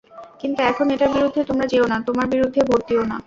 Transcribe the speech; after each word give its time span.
কিন্তু 0.41 0.59
এখন 0.63 0.85
এটার 0.95 1.11
বিরুদ্ধে 1.15 1.41
তোমরা 1.49 1.65
যেয়ো 1.67 1.85
না, 1.91 1.97
তোমরা 2.07 2.25
বিরুদ্ধে 2.33 2.61
ভোট 2.69 2.81
দিয়ো 2.89 3.03
না। 3.03 3.17